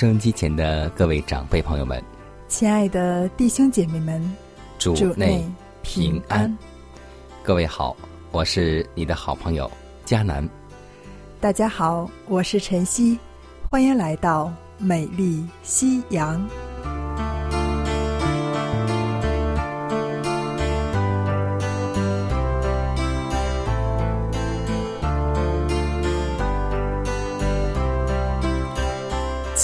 [0.00, 2.02] 收音机前的各位长辈朋友们，
[2.48, 4.34] 亲爱的弟兄姐妹们，
[4.78, 5.44] 主内
[5.82, 6.56] 平安。
[7.42, 7.94] 各位好，
[8.30, 9.70] 我是你的好朋友
[10.06, 10.48] 佳南。
[11.38, 13.18] 大家好，我是晨曦，
[13.70, 16.48] 欢迎来到美丽夕阳。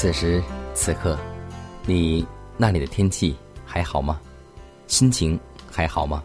[0.07, 0.41] 此时
[0.73, 1.19] 此刻，
[1.85, 2.25] 你
[2.57, 4.21] 那里的天气还好吗？
[4.87, 5.37] 心情
[5.69, 6.23] 还好吗？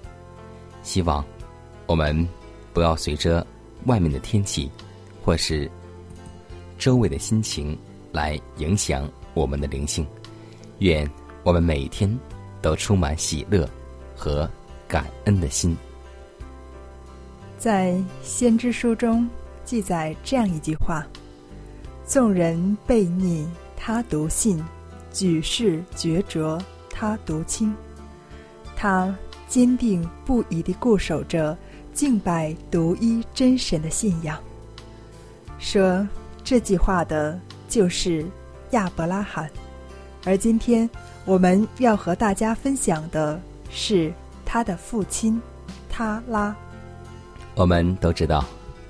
[0.83, 1.25] 希望
[1.87, 2.29] 我们
[2.73, 3.43] 不要随着
[3.87, 4.69] 外面的天气
[5.23, 5.67] 或是
[6.77, 7.75] 周围的心情
[8.11, 10.05] 来影响我们的灵性。
[10.77, 11.09] 愿
[11.41, 12.07] 我们每天
[12.61, 13.67] 都充满喜乐
[14.15, 14.47] 和
[14.87, 15.75] 感恩的心。
[17.57, 19.27] 在先知书中
[19.65, 21.03] 记载这样一句话
[22.05, 23.49] ：“众人悖逆。”
[23.83, 24.63] 他读信，
[25.11, 27.73] 举世决着他读清。
[28.75, 29.13] 他
[29.47, 31.57] 坚定不移地固守着
[31.91, 34.39] 敬拜独一真神的信仰。
[35.57, 36.07] 说
[36.43, 38.23] 这句话的就是
[38.69, 39.49] 亚伯拉罕，
[40.25, 40.87] 而今天
[41.25, 44.13] 我们要和大家分享的是
[44.45, 45.41] 他的父亲
[45.89, 46.55] 他拉。
[47.55, 48.45] 我们都知道，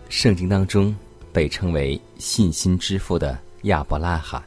[0.09, 0.93] 圣经当中
[1.31, 4.43] 被称为信心之父的亚伯拉罕。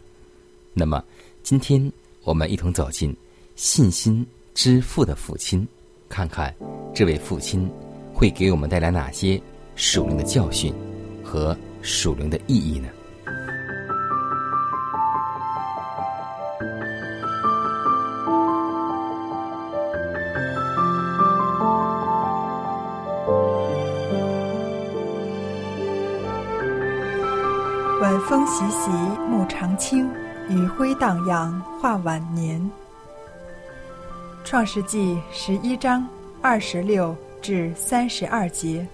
[0.77, 1.03] 那么，
[1.45, 1.93] 今天
[2.25, 3.17] 我们一同走进
[3.55, 5.67] 信心之父的父亲，
[6.09, 6.53] 看看
[6.93, 7.71] 这位父亲
[8.13, 9.41] 会给我们带来哪些
[9.77, 10.75] 属灵的教训
[11.23, 12.89] 和属灵的意义呢？
[28.01, 28.91] 晚风习习，
[29.31, 30.11] 暮长青。
[30.49, 32.71] 余晖荡漾，画晚年。
[34.45, 36.07] 创世纪十一章
[36.43, 38.87] 二十六至三十二节。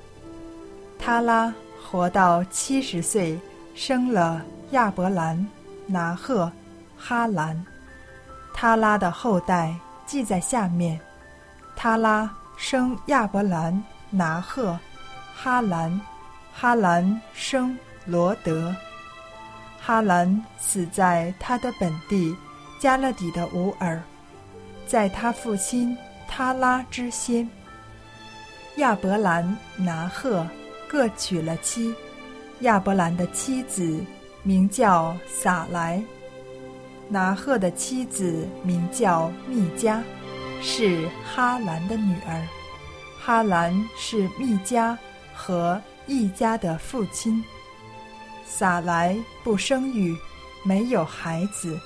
[0.97, 1.53] 他拉
[1.83, 3.37] 活到七十岁，
[3.75, 4.41] 生了
[4.71, 5.45] 亚伯兰、
[5.87, 6.51] 拿赫、
[6.97, 7.61] 哈兰。
[8.55, 9.75] 他拉的后代
[10.07, 11.01] 记在下面：
[11.75, 14.79] 他拉生亚伯兰、拿赫、
[15.35, 16.01] 哈兰，
[16.53, 18.73] 哈兰生罗德。
[19.83, 22.37] 哈兰死在他的本地
[22.79, 24.01] 加勒底的乌尔，
[24.87, 25.97] 在他父亲
[26.29, 27.49] 他拉之先。
[28.77, 30.47] 亚伯兰、拿赫
[30.87, 31.95] 各娶了妻，
[32.61, 34.05] 亚伯兰的妻子
[34.43, 36.03] 名叫撒莱，
[37.09, 40.03] 拿赫的妻子名叫密加，
[40.63, 42.47] 是哈兰的女儿。
[43.19, 44.97] 哈兰是密加
[45.35, 47.43] 和一家的父亲。
[48.51, 50.15] 撒来不生育，
[50.65, 51.79] 没有孩子。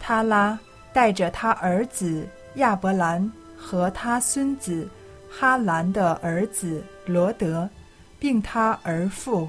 [0.00, 0.58] 他拉
[0.92, 4.88] 带着他儿子亚伯兰和他孙子
[5.30, 7.70] 哈兰的儿子罗德，
[8.18, 9.48] 并他儿父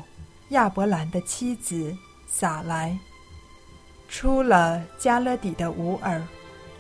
[0.49, 1.91] 亚伯兰的妻子
[2.27, 2.95] 撒来，
[4.07, 6.21] 出了加勒底的乌尔，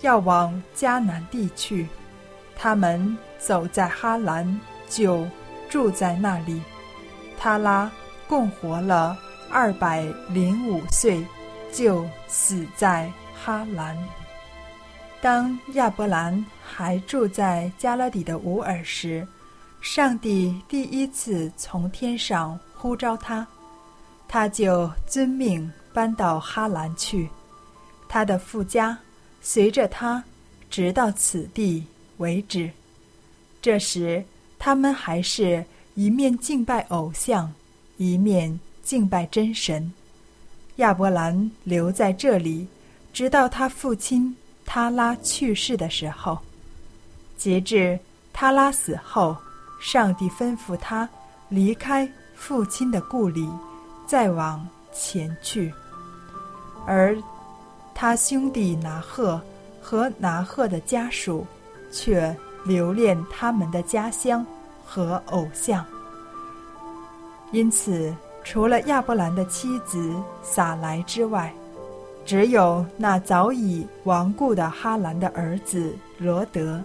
[0.01, 1.87] 要往迦南地去。
[2.55, 5.25] 他们走在哈兰，就
[5.67, 6.61] 住在那里。
[7.39, 7.91] 他拉
[8.27, 9.17] 共活了。
[9.51, 11.25] 二百零五岁，
[11.71, 13.97] 就死在哈兰。
[15.21, 19.27] 当亚伯兰还住在加勒底的乌尔时，
[19.81, 23.45] 上帝第一次从天上呼召他，
[24.27, 27.29] 他就遵命搬到哈兰去。
[28.07, 28.97] 他的富家
[29.41, 30.23] 随着他
[30.69, 31.85] 直到此地
[32.17, 32.69] 为止。
[33.61, 34.23] 这时，
[34.57, 35.63] 他们还是
[35.93, 37.53] 一面敬拜偶像，
[37.97, 38.59] 一面。
[38.83, 39.91] 敬拜真神，
[40.77, 42.67] 亚伯兰留在这里，
[43.13, 44.35] 直到他父亲
[44.65, 46.37] 他拉去世的时候。
[47.37, 47.99] 截至
[48.33, 49.35] 他拉死后，
[49.79, 51.09] 上帝吩咐他
[51.49, 53.49] 离开父亲的故里，
[54.05, 55.73] 再往前去。
[56.85, 57.17] 而
[57.93, 59.41] 他兄弟拿赫
[59.81, 61.45] 和拿赫的家属，
[61.91, 64.45] 却留恋他们的家乡
[64.85, 65.85] 和偶像。
[67.51, 71.53] 因此，除了亚伯兰的妻子撒莱之外，
[72.25, 76.81] 只有那早已亡故的哈兰的儿子罗德，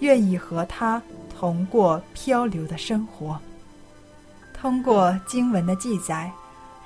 [0.00, 1.02] 愿意和他
[1.36, 3.38] 同过漂流的生活。
[4.52, 6.30] 通过经文的记载，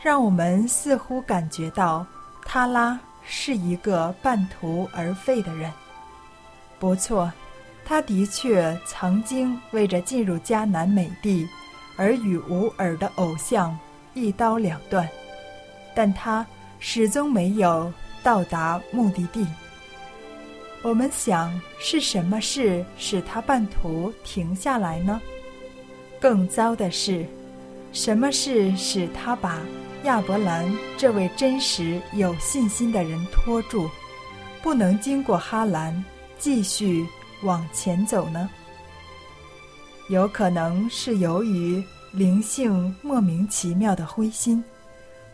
[0.03, 2.07] 让我们似乎感觉到
[2.45, 5.71] 他拉是一个半途而废的人。
[6.79, 7.33] 不错，
[7.85, 11.47] 他的确曾经为着进入迦南美地。
[11.95, 13.79] 而与无耳的偶像
[14.15, 15.09] 一刀两断，
[15.95, 16.47] 但他
[16.79, 17.93] 始终没有
[18.23, 19.47] 到达目的地。
[20.83, 25.21] 我们想是什么事使他半途停下来呢？
[26.21, 27.25] 更糟的是，
[27.93, 29.61] 什么事使他把
[30.05, 33.89] 亚伯兰这位真实有信心的人拖住，
[34.61, 36.05] 不能经过哈兰
[36.39, 37.07] 继续
[37.43, 38.51] 往前走呢？
[40.09, 41.83] 有可能是由于
[42.13, 44.63] 灵性莫名其妙的灰心，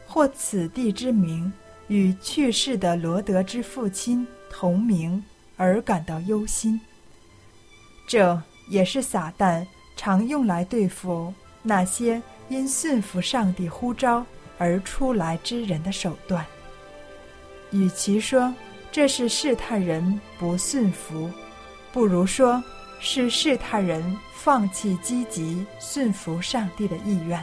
[0.06, 1.52] 或此地之名
[1.88, 5.22] 与去世的罗德之父亲同名
[5.56, 6.80] 而感到忧心。
[8.06, 9.66] 这也是撒旦
[9.96, 14.24] 常用来对付那些因顺服上帝呼召
[14.56, 16.46] 而出来之人的手段。
[17.72, 18.54] 与其说
[18.92, 21.28] 这是试探人不顺服，
[21.92, 22.62] 不如说。
[23.00, 27.42] 是试探人放弃积极顺服上帝的意愿。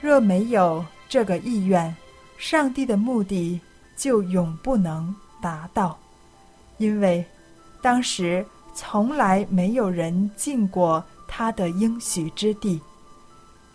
[0.00, 1.94] 若没有这个意愿，
[2.36, 3.60] 上帝的目的
[3.96, 5.98] 就永不能达到，
[6.76, 7.24] 因为
[7.82, 12.80] 当时从来没有人进过他的应许之地。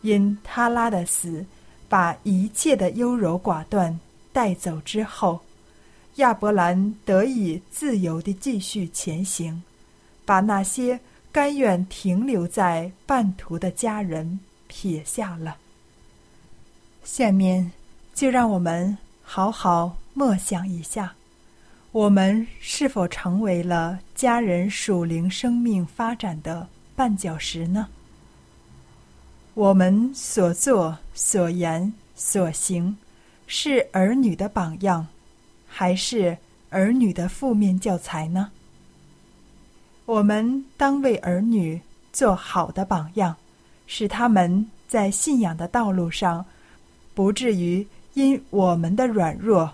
[0.01, 1.45] 因他拉的死，
[1.87, 3.97] 把一切的优柔寡断
[4.31, 5.39] 带走之后，
[6.15, 9.61] 亚伯兰得以自由地继续前行。
[10.25, 10.99] 把那些
[11.31, 15.57] 甘愿停留在半途的家人撇下了。
[17.03, 17.71] 下面
[18.13, 21.13] 就让我们好好默想一下：
[21.91, 27.87] 我们是否成为了家人属灵生命发展的绊脚石呢？
[29.53, 32.97] 我们所做、所言、所行，
[33.45, 35.07] 是儿女的榜样，
[35.67, 36.37] 还是
[36.69, 38.51] 儿女的负面教材呢？
[40.05, 41.79] 我们当为儿女
[42.11, 43.35] 做好的榜样，
[43.87, 46.45] 使他们在信仰的道路上，
[47.13, 49.71] 不至于因我们的软弱，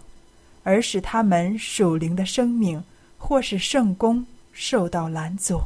[0.63, 2.83] 而使他们属灵的生命
[3.17, 4.23] 或是圣功
[4.53, 5.59] 受到拦阻。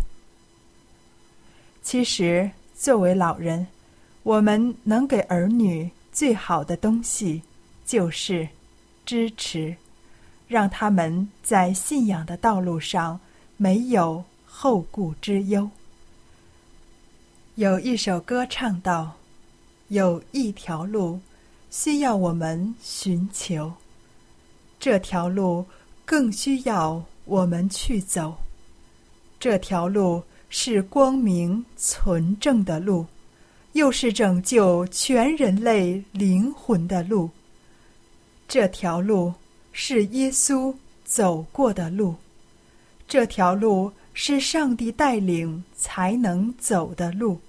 [1.81, 3.68] 其实，作为老人，
[4.24, 7.42] 我们能给儿女最好的东西，
[7.86, 8.48] 就是
[9.06, 9.75] 支持，
[10.48, 13.19] 让他们在信仰的道路上
[13.57, 14.24] 没有。
[14.55, 15.67] 后顾之忧。
[17.55, 19.17] 有一首歌唱道
[19.89, 21.19] ：“有一条路，
[21.71, 23.67] 需要我们寻求；
[24.79, 25.65] 这条路
[26.05, 28.38] 更需要我们去走。
[29.39, 33.05] 这条路是光明纯正的路，
[33.72, 37.27] 又是拯救全人类灵魂的路。
[38.48, 39.33] 这条路
[39.72, 42.15] 是耶稣走过的路。
[43.07, 47.39] 这条路。”是上帝带领才能走的路，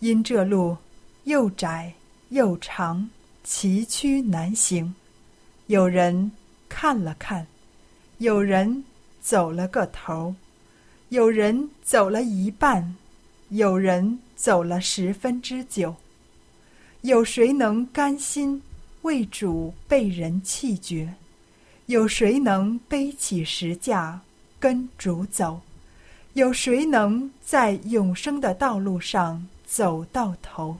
[0.00, 0.76] 因这路
[1.24, 1.92] 又窄
[2.30, 3.08] 又长，
[3.44, 4.94] 崎岖难行。
[5.66, 6.32] 有人
[6.68, 7.46] 看了看，
[8.18, 8.84] 有人
[9.20, 10.34] 走了个头，
[11.10, 12.96] 有人走了一半，
[13.50, 15.94] 有人走了十分之九。
[17.02, 18.62] 有谁能甘心
[19.02, 21.14] 为主被人弃绝？
[21.86, 24.20] 有谁能背起石架
[24.58, 25.60] 跟主走？
[26.36, 30.76] 有谁能在永生的道路上走到头？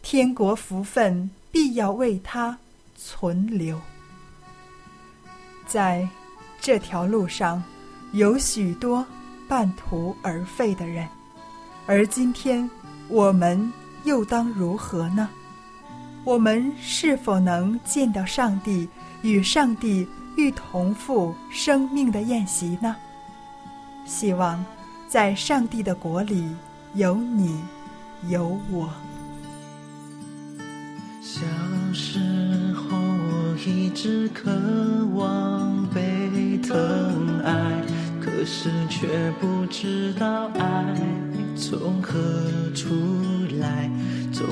[0.00, 2.56] 天国福分必要为他
[2.96, 3.78] 存留。
[5.66, 6.08] 在
[6.62, 7.62] 这条路上，
[8.12, 9.04] 有许多
[9.46, 11.06] 半途而废的人，
[11.84, 12.68] 而今天
[13.08, 13.70] 我们
[14.04, 15.28] 又当如何呢？
[16.24, 18.88] 我们是否能见到上帝
[19.20, 22.96] 与上帝欲同赴生命的宴席呢？
[24.10, 24.62] 希望
[25.06, 26.44] 在上帝的国里
[26.94, 27.60] 有你，
[28.28, 28.90] 有我。
[31.22, 31.42] 小
[31.92, 32.18] 时
[32.74, 34.50] 候我一直渴
[35.14, 37.80] 望被疼爱，
[38.20, 41.00] 可是却不知道爱
[41.56, 42.18] 从何
[42.74, 42.88] 处
[43.60, 43.88] 来，
[44.32, 44.44] 总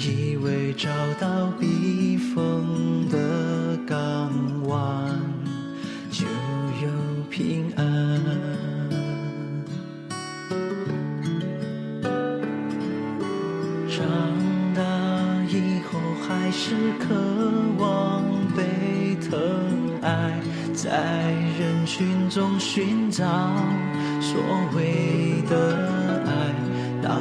[0.00, 4.32] 以为找到避风的港
[4.66, 5.16] 湾
[6.10, 8.75] 就有平安。
[16.68, 17.14] 是渴
[17.78, 18.24] 望
[18.56, 19.38] 被疼
[20.02, 20.32] 爱，
[20.74, 21.30] 在
[21.60, 23.24] 人群中寻找
[24.20, 24.40] 所
[24.74, 25.78] 谓的
[26.26, 26.28] 爱，
[27.00, 27.20] 到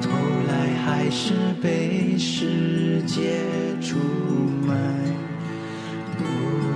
[0.00, 0.10] 头
[0.46, 3.42] 来还是被世界
[3.80, 3.96] 出
[4.64, 4.76] 卖，
[6.16, 6.22] 不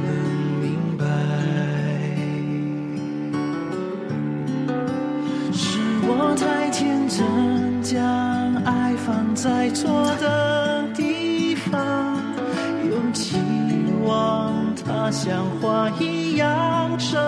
[0.02, 0.10] 能
[0.60, 1.04] 明白。
[5.52, 10.47] 是我太天真，将爱放在错的
[15.10, 17.18] 像花一样盛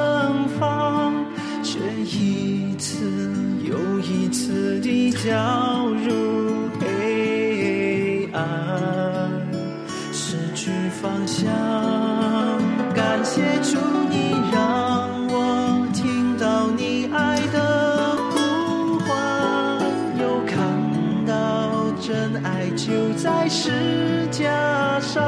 [0.58, 1.14] 放，
[1.62, 3.10] 却一次
[3.64, 8.42] 又一次地掉入黑暗，
[10.12, 10.70] 失去
[11.00, 11.50] 方向。
[12.94, 13.78] 感谢主，
[14.10, 19.80] 你让我听到你爱的呼唤，
[20.20, 20.58] 又看
[21.26, 25.22] 到真爱就在石架上，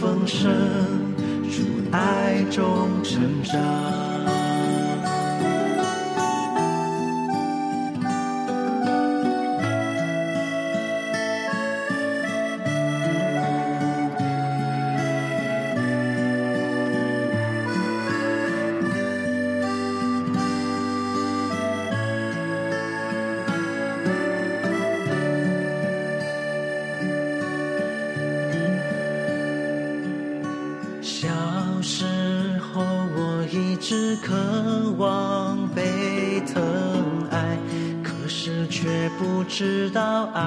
[0.00, 0.50] 丰盛，
[1.50, 4.09] 主爱中成长。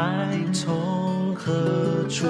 [0.04, 2.28] 爱从何处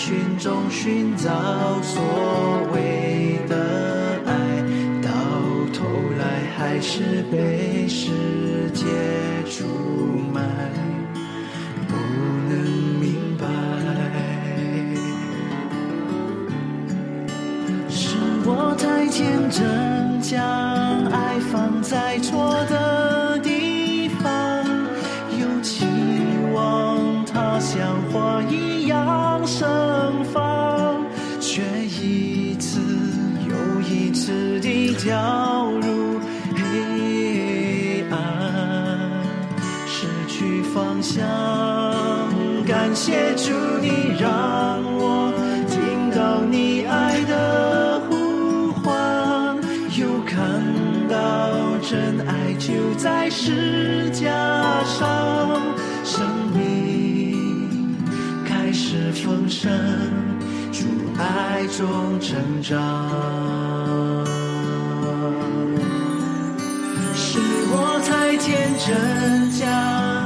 [0.00, 1.28] 群中寻找
[1.82, 2.02] 所
[2.72, 3.54] 谓的
[4.24, 4.32] 爱，
[5.02, 5.10] 到
[5.74, 5.84] 头
[6.18, 6.24] 来
[6.56, 8.08] 还是被世
[8.72, 8.86] 界
[9.50, 9.66] 出
[10.32, 10.40] 卖，
[11.86, 11.94] 不
[12.48, 12.56] 能
[12.98, 13.44] 明白。
[17.90, 18.16] 是
[18.46, 20.40] 我太天真，将
[21.10, 21.69] 爱放
[53.02, 54.28] 在石架
[54.84, 55.08] 上，
[56.04, 56.20] 生
[56.52, 57.96] 命
[58.44, 59.70] 开始丰盛，
[60.70, 60.84] 主
[61.18, 62.76] 爱中成长。
[67.14, 67.38] 是
[67.72, 69.66] 我太天真，将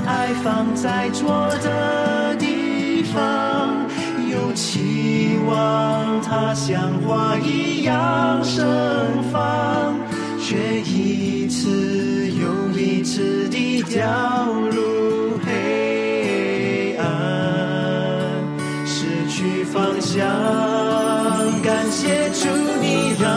[0.04, 3.87] 爱放在错的地方，
[4.28, 8.66] 又期望它像花一样盛
[9.31, 9.94] 放，
[10.54, 14.06] 却一次又一次地掉
[14.70, 17.06] 入黑暗，
[18.87, 20.25] 失去方向。
[21.61, 22.46] 感谢主，
[22.80, 23.28] 你让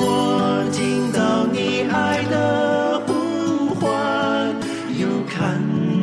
[0.00, 4.56] 我听到你爱的呼唤，
[4.98, 5.60] 又看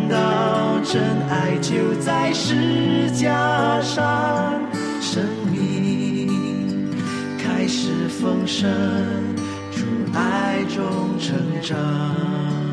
[0.07, 4.61] 到真爱就在石架上，
[5.01, 6.91] 生命
[7.39, 8.69] 开始丰盛，
[10.13, 12.72] 爱中成长。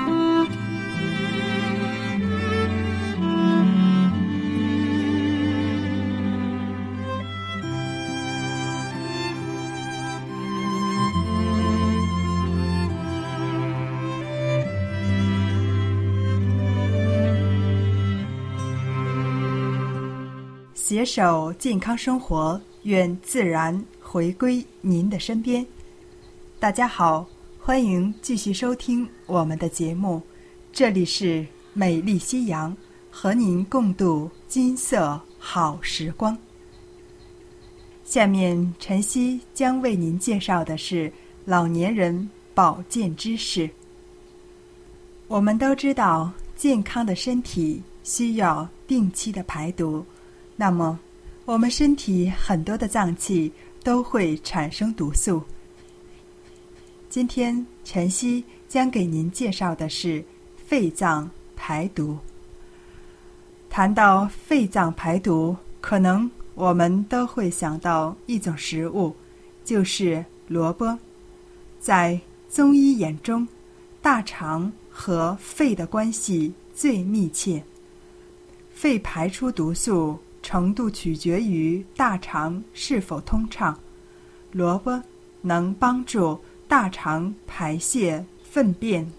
[21.01, 25.65] 携手健康生活，愿自然回归您的身边。
[26.59, 27.27] 大家好，
[27.59, 30.21] 欢迎继续收听我们的节目，
[30.71, 31.43] 这里是
[31.73, 32.77] 美丽夕阳，
[33.09, 36.37] 和您共度金色好时光。
[38.03, 41.11] 下面晨曦将为您介绍的是
[41.45, 43.67] 老年人保健知识。
[45.27, 50.05] 我们都知道，健康的身体需要定期的排毒。
[50.61, 50.99] 那么，
[51.45, 53.51] 我们身体很多的脏器
[53.83, 55.41] 都会产生毒素。
[57.09, 60.23] 今天晨曦将给您介绍的是
[60.67, 62.15] 肺脏排毒。
[63.71, 69.15] 谈到肺脏排毒，可能我们都会想到一种食物，
[69.65, 70.95] 就是萝卜。
[71.79, 73.47] 在中医眼中，
[73.99, 77.63] 大肠和肺的关系最密切，
[78.71, 80.19] 肺排出毒素。
[80.51, 83.79] 程度取决于大肠是否通畅。
[84.51, 85.01] 萝卜
[85.39, 89.09] 能帮助大肠排泄粪便，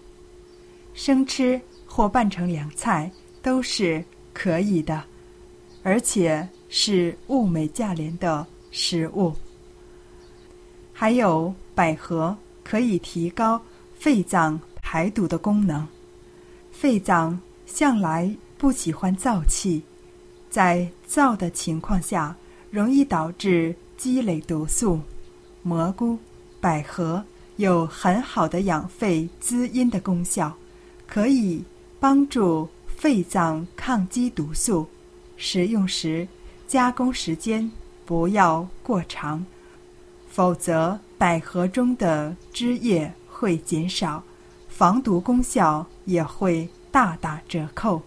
[0.93, 5.03] 生吃或拌成凉菜都是可以的，
[5.81, 9.33] 而且是物美价廉的食物。
[10.93, 13.59] 还有百合可以提高
[13.95, 15.87] 肺脏排毒的功能。
[16.71, 19.81] 肺脏向来不喜欢燥气。
[20.53, 22.35] 在燥的情况下，
[22.69, 24.99] 容易导致积累毒素。
[25.63, 26.19] 蘑菇、
[26.61, 30.53] 百合有很好的养肺滋阴的功效，
[31.07, 31.63] 可以
[31.99, 34.87] 帮助肺脏抗击毒素。
[35.37, 36.27] 食用时，
[36.67, 37.71] 加工时间
[38.05, 39.43] 不要过长，
[40.29, 44.23] 否则百合中的汁液会减少，
[44.69, 47.99] 防毒功效也会大打折扣。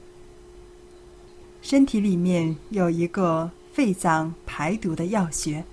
[1.68, 5.64] 身体里面有一个肺脏排毒的药穴，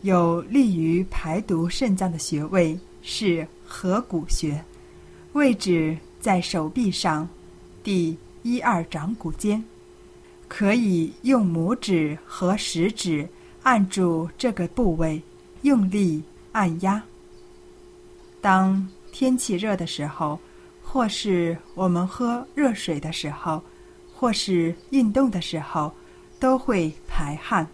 [0.00, 4.64] 有利于排毒肾脏的穴位是合谷穴，
[5.34, 7.28] 位置在手臂上
[7.84, 9.62] 第一二掌骨间，
[10.48, 13.28] 可以用拇指和食指
[13.64, 15.22] 按住这个部位，
[15.60, 16.22] 用力
[16.52, 17.02] 按压。
[18.40, 20.40] 当天气热的时候，
[20.82, 23.62] 或是我们喝热水的时候。
[24.18, 25.92] 或是运动的时候，
[26.40, 27.64] 都会排汗。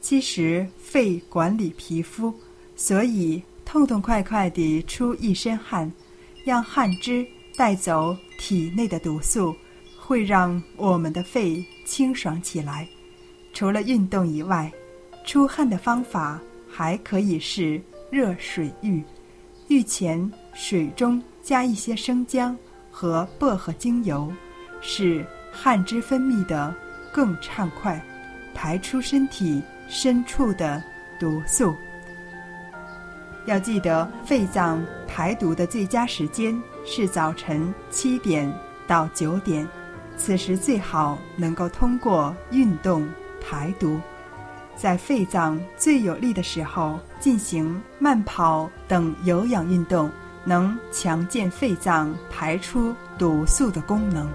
[0.00, 2.32] 其实肺管理皮肤，
[2.76, 5.90] 所以痛痛快快地出一身汗，
[6.44, 9.52] 让汗汁带走体内的毒素，
[9.98, 12.86] 会让我们的肺清爽起来。
[13.52, 14.72] 除了运动以外，
[15.24, 19.02] 出汗的方法还可以是热水浴。
[19.66, 22.56] 浴前水中加一些生姜
[22.92, 24.32] 和薄荷精油，
[24.80, 25.26] 是。
[25.54, 26.74] 汗汁分泌的
[27.12, 28.02] 更畅快，
[28.52, 30.82] 排出身体深处的
[31.18, 31.74] 毒素。
[33.46, 38.52] 要记得，肺脏排毒的最佳时间是早晨七点
[38.86, 39.66] 到九点，
[40.16, 43.06] 此时最好能够通过运动
[43.40, 44.00] 排毒。
[44.76, 50.10] 在肺脏最有力的时候进行慢跑等有氧运动，
[50.44, 54.28] 能强健肺脏排出毒素的功能。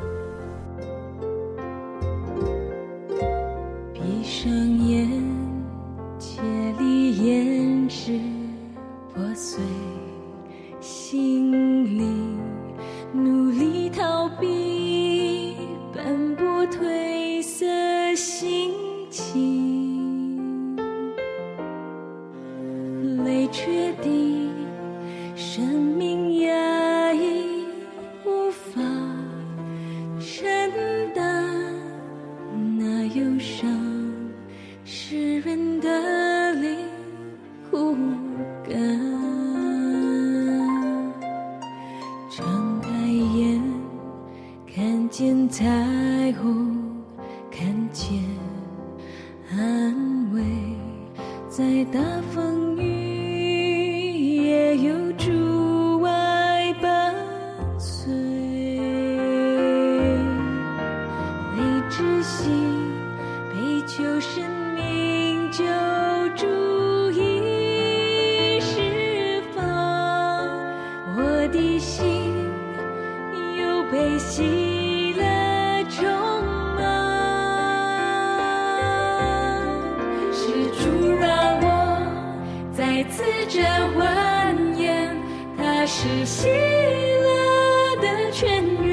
[83.10, 83.62] 此着
[83.96, 85.18] 欢颜，
[85.58, 88.89] 它是喜乐的泉源。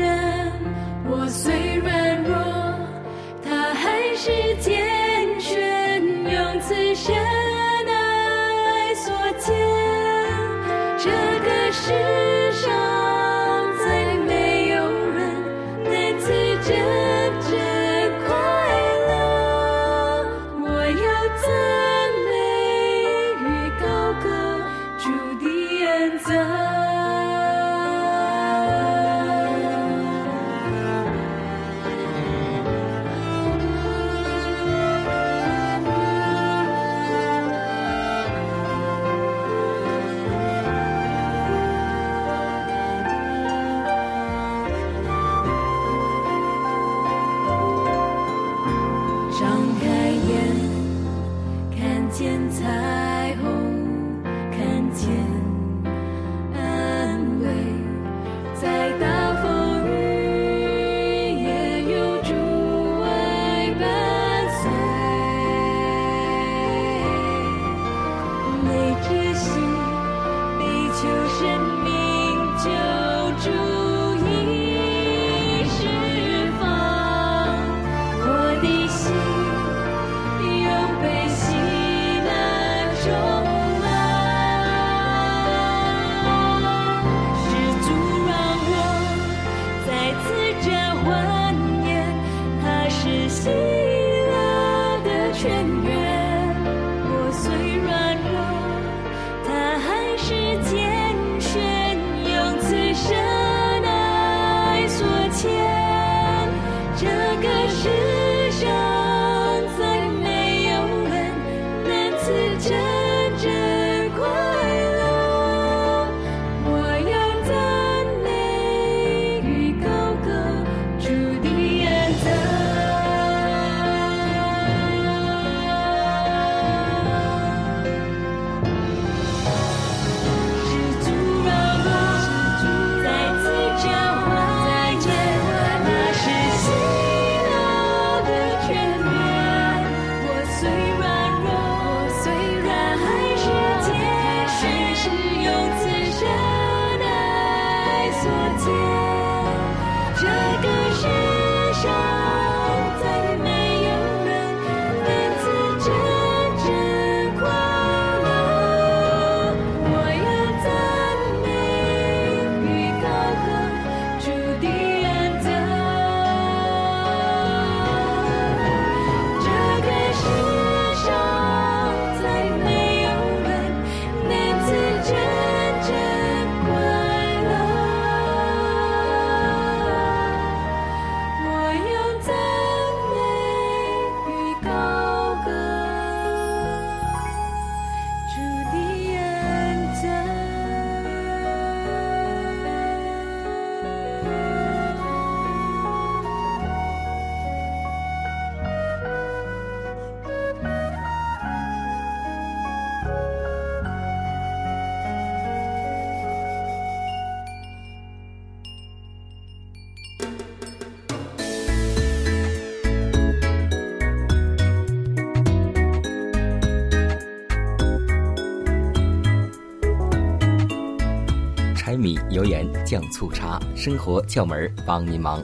[222.37, 225.43] 油盐酱醋茶生活窍门儿帮您忙。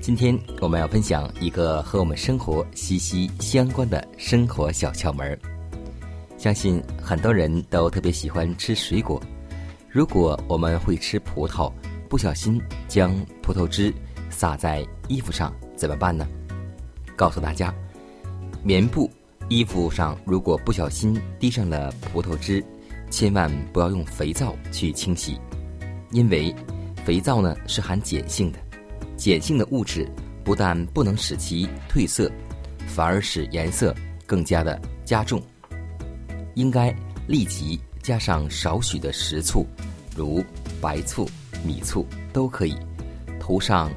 [0.00, 5.38] 今天我们要分享一个和我们生活息息相关的生活小窍门儿。
[6.38, 9.22] 相信很多人都特别喜欢吃水果
[9.90, 11.70] 如果我们会吃葡萄
[12.08, 13.92] 不小心将葡萄汁
[14.30, 16.26] 洒在衣服上怎么办呢？
[17.14, 17.74] 告诉大家
[18.62, 19.10] 棉布
[19.50, 22.64] 衣服上如果不小心滴上了葡萄汁
[23.10, 25.38] 千万不要用肥皂去清洗。
[26.12, 26.54] 因为
[27.04, 28.58] 肥皂呢是含碱性的
[29.18, 30.08] 碱性的物质
[30.44, 32.30] 不但不能使其褪色
[32.86, 33.94] 反而使颜色
[34.26, 35.42] 更加的加重。
[36.54, 36.94] 应该
[37.26, 39.66] 立即加上少许的食醋
[40.14, 40.44] 如
[40.80, 41.28] 白醋
[41.64, 42.76] 米醋都可以。
[43.40, 43.90] 涂上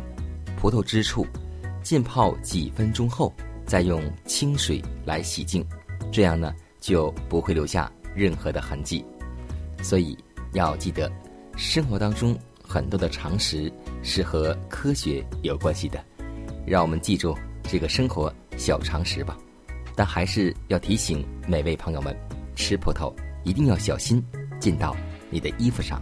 [0.57, 1.25] 葡萄汁处
[1.83, 3.31] 浸泡几分钟后
[3.63, 5.63] 再用清水来洗净
[6.11, 9.05] 这样呢就不会留下任何的痕迹。
[9.83, 10.17] 所以
[10.53, 11.11] 要记得
[11.55, 13.71] 生活当中很多的常识
[14.03, 16.03] 是和科学有关系的，
[16.65, 19.37] 让我们记住这个生活小常识吧。
[19.95, 22.15] 但还是要提醒每位朋友们，
[22.55, 23.13] 吃葡萄
[23.43, 24.21] 一定要小心
[24.59, 24.95] 进到
[25.29, 26.01] 你的衣服上。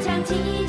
[0.00, 0.67] 想起。